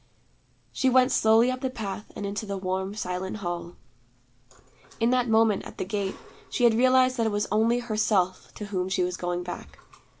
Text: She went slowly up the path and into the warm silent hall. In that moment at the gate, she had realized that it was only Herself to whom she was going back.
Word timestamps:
She 0.71 0.89
went 0.89 1.11
slowly 1.11 1.51
up 1.51 1.61
the 1.61 1.69
path 1.69 2.11
and 2.15 2.25
into 2.25 2.47
the 2.47 2.57
warm 2.57 2.95
silent 2.95 3.37
hall. 3.37 3.75
In 4.99 5.11
that 5.11 5.29
moment 5.29 5.63
at 5.63 5.77
the 5.77 5.85
gate, 5.85 6.15
she 6.49 6.63
had 6.63 6.73
realized 6.73 7.17
that 7.17 7.27
it 7.27 7.31
was 7.31 7.45
only 7.51 7.77
Herself 7.77 8.51
to 8.55 8.65
whom 8.65 8.89
she 8.89 9.03
was 9.03 9.15
going 9.15 9.43
back. 9.43 9.77